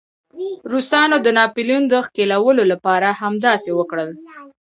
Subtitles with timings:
[0.71, 4.09] روسانو د ناپلیون د ښکېلولو لپاره همداسې وکړل.